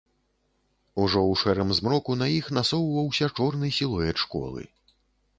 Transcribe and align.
Ужо 1.01 1.19
ў 1.31 1.33
шэрым 1.41 1.73
змроку 1.79 2.15
на 2.21 2.29
іх 2.37 2.49
насоўваўся 2.59 3.27
чорны 3.37 3.69
сілуэт 3.77 4.15
школы. 4.23 4.65